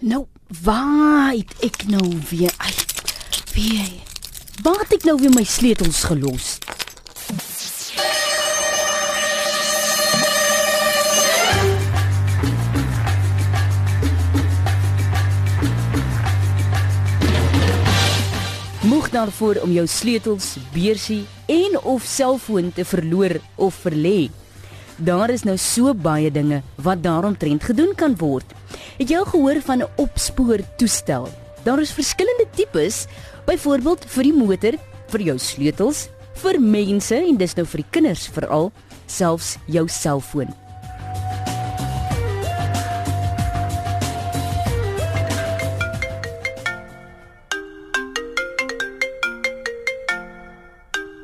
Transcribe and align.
Nou, 0.00 0.26
waar 0.62 1.32
het 1.32 1.54
ek 1.64 1.86
nou 1.88 2.18
weer? 2.28 2.52
Ai, 2.56 2.72
wie? 3.54 4.02
Waar 4.62 4.82
het 4.84 4.92
ek 4.92 5.04
nou 5.08 5.16
weer 5.20 5.32
my 5.32 5.44
sleutels 5.44 6.02
gelos? 6.04 6.58
Moeg 18.84 19.08
daarvoor 19.10 19.62
om 19.64 19.72
jou 19.72 19.86
sleutels, 19.88 20.58
beursie 20.76 21.24
en 21.48 21.80
of 21.80 22.04
selfoon 22.04 22.68
te 22.72 22.84
verloor 22.84 23.40
of 23.54 23.80
verlê. 23.80 24.28
Daar 24.96 25.28
is 25.28 25.42
nou 25.44 25.58
so 25.60 25.92
baie 25.92 26.30
dinge 26.32 26.62
wat 26.80 27.02
daaromtrent 27.04 27.64
gedoen 27.68 27.92
kan 27.94 28.14
word. 28.16 28.48
Het 28.96 29.10
jy 29.12 29.18
al 29.20 29.28
gehoor 29.28 29.60
van 29.60 29.82
'n 29.82 29.90
opspoor 30.00 30.60
toestel? 30.76 31.28
Daar 31.64 31.80
is 31.80 31.92
verskillende 31.92 32.46
tipes, 32.54 33.06
byvoorbeeld 33.44 34.04
vir 34.08 34.22
die 34.22 34.32
motor, 34.32 34.74
vir 35.08 35.20
jou 35.20 35.38
sleutels, 35.38 36.08
vir 36.34 36.60
mense 36.60 37.14
en 37.14 37.36
dis 37.36 37.54
nou 37.56 37.66
vir 37.66 37.82
die 37.82 37.90
kinders 37.90 38.26
veral, 38.26 38.72
selfs 39.06 39.56
jou 39.66 39.88
selfoon. 39.88 40.65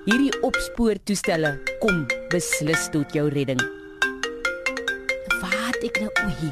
Hierdie 0.00 0.30
opspoortoestelle 0.40 1.50
kom 1.82 2.06
beslis 2.32 2.86
tot 2.88 3.12
jou 3.12 3.26
redding. 3.28 3.60
Wat 5.42 5.76
ek 5.84 6.00
nou 6.00 6.08
oei. 6.24 6.48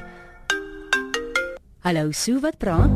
Hallo, 1.86 2.10
Sue, 2.12 2.42
wat 2.44 2.58
praat? 2.60 2.92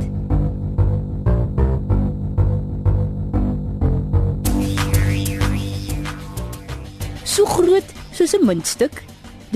So 7.24 7.48
groot 7.48 7.88
soos 8.12 8.36
'n 8.36 8.44
muntstuk. 8.44 9.00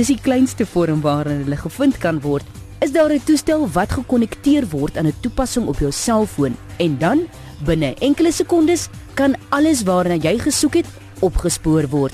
Dis 0.00 0.08
die 0.08 0.16
kleinste 0.16 0.64
vorm 0.64 1.04
waarin 1.04 1.44
hulle 1.44 1.60
gevind 1.60 2.00
kan 2.00 2.24
word. 2.24 2.55
Is 2.78 2.92
daar 2.92 3.12
'n 3.12 3.24
toestel 3.24 3.68
wat 3.72 3.90
gekonnekteer 3.92 4.68
word 4.68 4.96
aan 4.96 5.06
'n 5.06 5.20
toepassing 5.20 5.66
op 5.66 5.78
jou 5.78 5.92
selfoon 5.92 6.56
en 6.76 6.98
dan 6.98 7.28
binne 7.64 7.94
enkele 7.94 8.32
sekondes 8.32 8.88
kan 9.14 9.36
alles 9.48 9.82
waarna 9.82 10.14
jy 10.14 10.38
gesoek 10.38 10.74
het 10.74 10.86
opgespoor 11.18 11.88
word. 11.88 12.12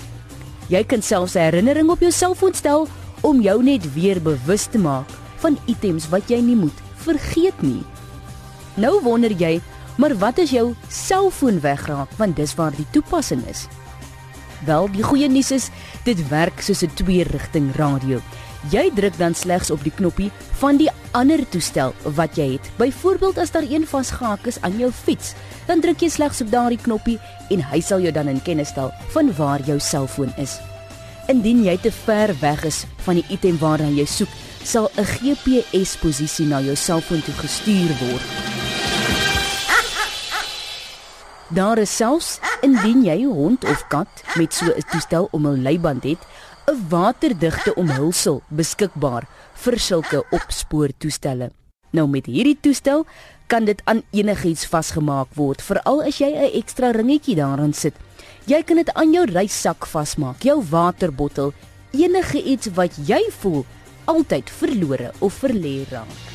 Jy 0.68 0.84
kan 0.84 1.02
selfs 1.02 1.34
'n 1.34 1.38
herinnering 1.38 1.90
op 1.90 2.00
jou 2.00 2.12
selfoon 2.12 2.54
stel 2.54 2.88
om 3.20 3.40
jou 3.40 3.62
net 3.62 3.92
weer 3.94 4.22
bewus 4.22 4.64
te 4.66 4.78
maak 4.78 5.06
van 5.36 5.58
items 5.66 6.08
wat 6.08 6.28
jy 6.28 6.40
nie 6.40 6.56
moet 6.56 6.78
vergeet 6.94 7.62
nie. 7.62 7.82
Nou 8.74 9.00
wonder 9.02 9.32
jy, 9.32 9.60
maar 9.96 10.18
wat 10.18 10.38
as 10.38 10.50
jou 10.50 10.74
selfoon 10.88 11.60
wegraak 11.60 12.08
want 12.16 12.36
dis 12.36 12.54
waar 12.54 12.72
die 12.76 12.86
toepassing 12.90 13.46
is? 13.46 13.66
Wel, 14.64 14.88
die 14.92 15.02
goeie 15.02 15.28
nuus 15.28 15.50
is, 15.50 15.70
dit 16.04 16.28
werk 16.28 16.60
soos 16.60 16.82
'n 16.82 16.94
twee-rigting 16.94 17.74
radio. 17.76 18.20
Jy 18.70 18.92
druk 18.94 19.16
dan 19.18 19.34
slegs 19.34 19.70
op 19.74 19.82
die 19.82 19.92
knoppie 19.94 20.30
van 20.60 20.76
die 20.78 20.90
ander 21.18 21.40
toestel 21.50 21.94
wat 22.14 22.36
jy 22.38 22.52
het. 22.52 22.68
Byvoorbeeld 22.78 23.38
as 23.42 23.50
daar 23.50 23.66
een 23.66 23.86
vasgehaak 23.86 24.46
is 24.46 24.60
aan 24.62 24.78
jou 24.78 24.92
fiets, 24.94 25.32
dan 25.66 25.82
druk 25.82 26.00
jy 26.00 26.08
slegs 26.08 26.40
op 26.44 26.50
daardie 26.52 26.78
knoppie 26.78 27.18
en 27.50 27.64
hy 27.72 27.80
sal 27.82 28.00
jou 28.00 28.12
dan 28.14 28.30
in 28.30 28.42
kennis 28.42 28.70
stel 28.70 28.92
van 29.16 29.34
waar 29.34 29.64
jou 29.66 29.80
selfoon 29.80 30.30
is. 30.38 30.60
Indien 31.26 31.64
jy 31.64 31.74
te 31.82 31.90
ver 31.92 32.34
weg 32.40 32.62
is 32.64 32.84
van 33.02 33.18
die 33.18 33.26
item 33.34 33.58
waarna 33.58 33.90
jy 33.90 34.06
soek, 34.06 34.30
sal 34.62 34.90
'n 34.96 35.04
GPS-posisie 35.04 36.46
na 36.46 36.60
jou 36.60 36.76
selfoon 36.76 37.22
toe 37.22 37.34
gestuur 37.34 37.90
word. 37.98 38.26
Daar 41.52 41.78
is 41.78 41.96
selfs 41.96 42.38
indien 42.62 43.02
jy 43.04 43.18
'n 43.26 43.34
hond 43.34 43.64
of 43.64 43.84
kat 43.88 44.08
met 44.36 44.54
so 44.54 44.66
'n 44.66 44.82
toestel 44.90 45.28
om 45.32 45.46
'n 45.46 45.62
leiband 45.62 46.02
het, 46.04 46.22
'n 46.70 46.88
waterdigte 46.88 47.74
omhulsel 47.74 48.42
beskikbaar 48.48 49.26
vir 49.64 49.78
sulke 49.78 50.24
opspoortoestelle. 50.30 51.50
Nou 51.90 52.06
met 52.08 52.26
hierdie 52.26 52.58
toestel 52.60 53.06
kan 53.46 53.64
dit 53.64 53.82
aan 53.84 54.02
enigiets 54.10 54.66
vasgemaak 54.66 55.34
word, 55.34 55.62
veral 55.62 56.02
as 56.02 56.18
jy 56.18 56.30
'n 56.30 56.54
ekstra 56.60 56.90
ringetjie 56.90 57.36
daarin 57.36 57.74
sit. 57.74 57.94
Jy 58.46 58.62
kan 58.62 58.76
dit 58.76 58.94
aan 58.94 59.12
jou 59.12 59.24
reissak 59.24 59.86
vasmaak, 59.86 60.42
jou 60.42 60.62
waterbottel, 60.70 61.52
enige 61.92 62.42
iets 62.42 62.66
wat 62.74 62.96
jy 63.06 63.22
voel 63.30 63.64
altyd 64.04 64.50
verlore 64.50 65.12
of 65.20 65.34
verlê 65.42 65.84
raak. 65.90 66.31